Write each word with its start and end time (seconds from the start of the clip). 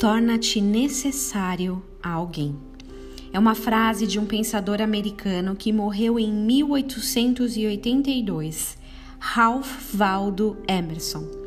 torna-te 0.00 0.60
necessário 0.62 1.82
a 2.02 2.12
alguém. 2.12 2.56
É 3.34 3.38
uma 3.38 3.54
frase 3.54 4.06
de 4.06 4.18
um 4.18 4.24
pensador 4.24 4.80
americano 4.80 5.54
que 5.54 5.74
morreu 5.74 6.18
em 6.18 6.32
1882, 6.32 8.78
Ralph 9.18 9.94
Waldo 9.94 10.56
Emerson. 10.66 11.39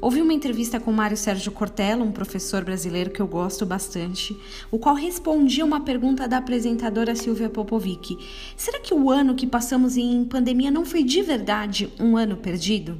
Ouvi 0.00 0.20
uma 0.20 0.32
entrevista 0.32 0.78
com 0.78 0.92
Mário 0.92 1.16
Sérgio 1.16 1.52
Cortella, 1.52 2.04
um 2.04 2.12
professor 2.12 2.64
brasileiro 2.64 3.10
que 3.10 3.20
eu 3.20 3.26
gosto 3.26 3.64
bastante, 3.64 4.36
o 4.70 4.78
qual 4.78 4.94
respondia 4.94 5.64
uma 5.64 5.80
pergunta 5.80 6.28
da 6.28 6.38
apresentadora 6.38 7.14
Silvia 7.14 7.48
Popovic. 7.48 8.18
Será 8.56 8.80
que 8.80 8.92
o 8.92 9.10
ano 9.10 9.34
que 9.34 9.46
passamos 9.46 9.96
em 9.96 10.24
pandemia 10.24 10.70
não 10.70 10.84
foi 10.84 11.02
de 11.02 11.22
verdade 11.22 11.90
um 11.98 12.16
ano 12.16 12.36
perdido? 12.36 12.98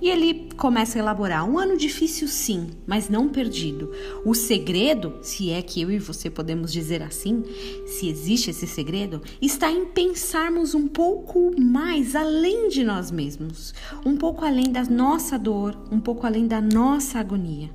E 0.00 0.08
ele 0.08 0.48
começa 0.56 0.98
a 0.98 1.00
elaborar: 1.00 1.48
um 1.48 1.58
ano 1.58 1.76
difícil, 1.76 2.28
sim, 2.28 2.68
mas 2.86 3.08
não 3.08 3.28
perdido. 3.28 3.90
O 4.24 4.34
segredo, 4.34 5.14
se 5.22 5.50
é 5.50 5.62
que 5.62 5.80
eu 5.80 5.90
e 5.90 5.98
você 5.98 6.28
podemos 6.28 6.72
dizer 6.72 7.02
assim, 7.02 7.42
se 7.86 8.08
existe 8.08 8.50
esse 8.50 8.66
segredo, 8.66 9.22
está 9.40 9.70
em 9.70 9.86
pensarmos 9.86 10.74
um 10.74 10.86
pouco 10.86 11.52
mais 11.58 12.14
além 12.14 12.68
de 12.68 12.84
nós 12.84 13.10
mesmos, 13.10 13.74
um 14.04 14.16
pouco 14.16 14.44
além 14.44 14.70
da 14.70 14.84
nossa 14.84 15.38
dor, 15.38 15.76
um 15.90 16.00
pouco 16.00 16.26
além 16.26 16.35
da 16.44 16.60
nossa 16.60 17.20
agonia 17.20 17.70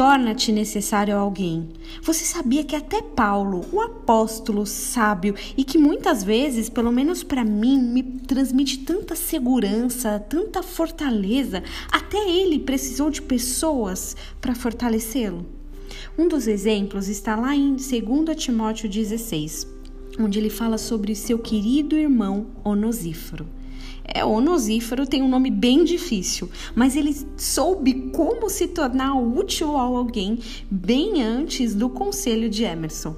torna-te 0.00 0.50
necessário 0.50 1.14
alguém. 1.14 1.68
Você 2.02 2.24
sabia 2.24 2.64
que 2.64 2.74
até 2.74 3.02
Paulo, 3.02 3.66
o 3.70 3.82
apóstolo 3.82 4.64
sábio 4.64 5.34
e 5.54 5.62
que 5.62 5.76
muitas 5.76 6.24
vezes, 6.24 6.70
pelo 6.70 6.90
menos 6.90 7.22
para 7.22 7.44
mim, 7.44 7.78
me 7.78 8.02
transmite 8.02 8.78
tanta 8.78 9.14
segurança, 9.14 10.18
tanta 10.18 10.62
fortaleza, 10.62 11.62
até 11.92 12.16
ele 12.16 12.58
precisou 12.60 13.10
de 13.10 13.20
pessoas 13.20 14.16
para 14.40 14.54
fortalecê-lo? 14.54 15.44
Um 16.16 16.28
dos 16.28 16.46
exemplos 16.46 17.06
está 17.06 17.36
lá 17.36 17.54
em 17.54 17.76
2 17.76 17.82
Timóteo 18.42 18.88
16, 18.88 19.66
onde 20.18 20.38
ele 20.38 20.48
fala 20.48 20.78
sobre 20.78 21.14
seu 21.14 21.38
querido 21.38 21.94
irmão 21.94 22.46
Onosíforo. 22.64 23.59
É, 24.04 24.24
onosífero 24.24 25.06
tem 25.06 25.22
um 25.22 25.28
nome 25.28 25.50
bem 25.50 25.84
difícil, 25.84 26.50
mas 26.74 26.96
ele 26.96 27.16
soube 27.36 28.10
como 28.10 28.48
se 28.48 28.68
tornar 28.68 29.14
útil 29.14 29.76
a 29.76 29.82
alguém 29.82 30.38
bem 30.70 31.22
antes 31.22 31.74
do 31.74 31.88
conselho 31.88 32.48
de 32.48 32.64
Emerson. 32.64 33.14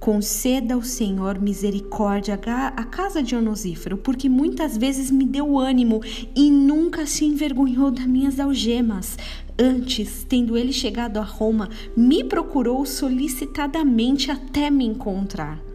Conceda 0.00 0.74
ao 0.74 0.82
Senhor 0.82 1.40
misericórdia 1.40 2.34
à 2.34 2.84
casa 2.84 3.22
de 3.22 3.34
Onosífero, 3.34 3.96
porque 3.96 4.28
muitas 4.28 4.76
vezes 4.76 5.10
me 5.10 5.24
deu 5.24 5.58
ânimo 5.58 6.02
e 6.36 6.50
nunca 6.50 7.06
se 7.06 7.24
envergonhou 7.24 7.90
das 7.90 8.04
minhas 8.06 8.38
algemas. 8.38 9.16
Antes, 9.58 10.26
tendo 10.28 10.58
ele 10.58 10.74
chegado 10.74 11.16
a 11.16 11.22
Roma, 11.22 11.70
me 11.96 12.22
procurou 12.22 12.84
solicitadamente 12.84 14.30
até 14.30 14.68
me 14.68 14.84
encontrar. 14.84 15.73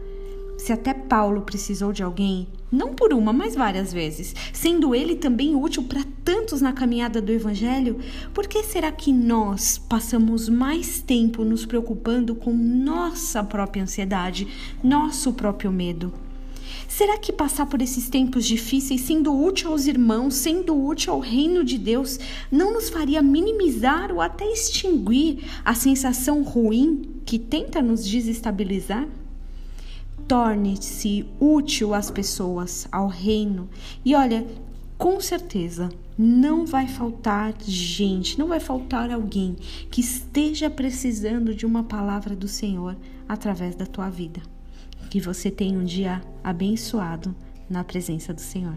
Se 0.60 0.74
até 0.74 0.92
Paulo 0.92 1.40
precisou 1.40 1.90
de 1.90 2.02
alguém, 2.02 2.46
não 2.70 2.94
por 2.94 3.14
uma, 3.14 3.32
mas 3.32 3.54
várias 3.54 3.94
vezes, 3.94 4.34
sendo 4.52 4.94
ele 4.94 5.16
também 5.16 5.56
útil 5.56 5.84
para 5.84 6.04
tantos 6.22 6.60
na 6.60 6.70
caminhada 6.70 7.18
do 7.18 7.32
Evangelho, 7.32 7.98
por 8.34 8.46
que 8.46 8.62
será 8.62 8.92
que 8.92 9.10
nós 9.10 9.78
passamos 9.78 10.50
mais 10.50 11.00
tempo 11.00 11.46
nos 11.46 11.64
preocupando 11.64 12.34
com 12.34 12.52
nossa 12.52 13.42
própria 13.42 13.84
ansiedade, 13.84 14.46
nosso 14.84 15.32
próprio 15.32 15.72
medo? 15.72 16.12
Será 16.86 17.16
que 17.16 17.32
passar 17.32 17.64
por 17.64 17.80
esses 17.80 18.10
tempos 18.10 18.44
difíceis, 18.44 19.00
sendo 19.00 19.34
útil 19.34 19.70
aos 19.70 19.86
irmãos, 19.86 20.34
sendo 20.34 20.76
útil 20.76 21.14
ao 21.14 21.20
reino 21.20 21.64
de 21.64 21.78
Deus, 21.78 22.20
não 22.52 22.70
nos 22.74 22.90
faria 22.90 23.22
minimizar 23.22 24.12
ou 24.12 24.20
até 24.20 24.44
extinguir 24.44 25.42
a 25.64 25.72
sensação 25.72 26.42
ruim 26.42 27.22
que 27.24 27.38
tenta 27.38 27.80
nos 27.80 28.06
desestabilizar? 28.06 29.08
Torne-se 30.26 31.26
útil 31.40 31.92
às 31.92 32.10
pessoas, 32.10 32.86
ao 32.92 33.08
reino. 33.08 33.68
E 34.04 34.14
olha, 34.14 34.46
com 34.96 35.20
certeza 35.20 35.88
não 36.18 36.66
vai 36.66 36.86
faltar 36.86 37.54
gente, 37.62 38.38
não 38.38 38.48
vai 38.48 38.60
faltar 38.60 39.10
alguém 39.10 39.56
que 39.90 40.00
esteja 40.00 40.68
precisando 40.68 41.54
de 41.54 41.64
uma 41.64 41.82
palavra 41.82 42.36
do 42.36 42.46
Senhor 42.46 42.96
através 43.26 43.74
da 43.74 43.86
tua 43.86 44.10
vida. 44.10 44.40
Que 45.08 45.20
você 45.20 45.50
tenha 45.50 45.78
um 45.78 45.84
dia 45.84 46.20
abençoado 46.44 47.34
na 47.68 47.82
presença 47.82 48.34
do 48.34 48.40
Senhor. 48.40 48.76